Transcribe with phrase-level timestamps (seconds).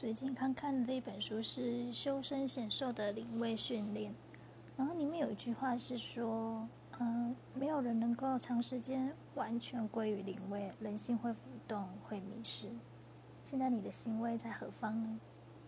[0.00, 4.14] 最近刚看的这一本书是修身显瘦的灵位训练。
[4.74, 6.66] 然后里面有一句话是说
[6.98, 12.70] 嗯没有人能够长时间完全归于灵位人性会浮动会迷失。
[13.42, 15.20] 现在你的行位在何方呢？